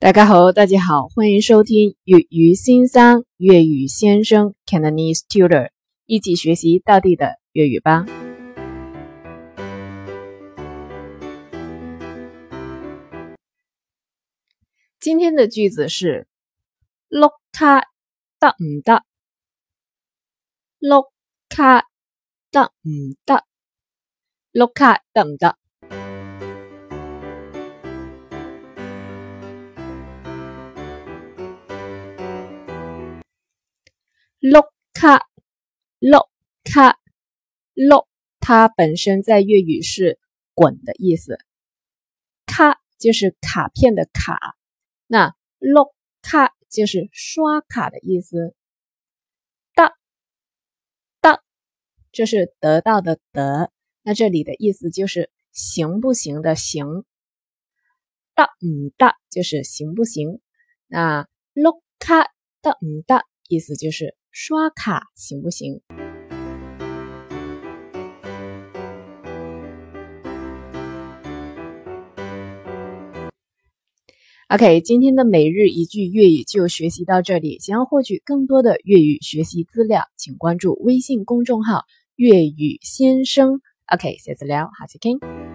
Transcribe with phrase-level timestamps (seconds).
[0.00, 5.70] 大家好，大家好，欢迎收听粤语新生粤语先生 Cantonese Tutor，
[6.04, 8.04] 一起学习到地的粤语吧。
[14.98, 16.26] 今天的句子是
[17.08, 17.80] 碌卡
[18.38, 19.04] 得唔得？
[20.80, 21.10] 碌
[21.48, 21.86] 卡
[22.50, 23.44] 得唔得？
[24.52, 25.56] 碌卡得唔得？
[34.44, 35.26] 碌卡，
[36.00, 36.28] 碌
[36.64, 36.98] 卡，
[37.74, 38.06] 碌，
[38.40, 40.18] 它本身在粤语是
[40.52, 41.38] 滚的意思，
[42.44, 44.38] 卡就是卡片的卡，
[45.06, 48.54] 那碌卡就是刷卡的意思。
[49.74, 49.94] 得，
[51.22, 51.42] 得，
[52.12, 57.06] 就是得到的得，那这里的意思就是行不行的行。
[58.34, 60.42] 得唔得就是行不行。
[60.86, 64.14] 那碌卡得唔得，意思就是。
[64.36, 65.80] 刷卡行不行
[74.48, 77.60] ？OK，今天的每日一句粤语就学习到这里。
[77.60, 81.84] 想要获取更多的粤语学习资料，请关注微信公众号
[82.16, 83.60] “粤语先生”。
[83.86, 85.53] OK，下次聊，下次见。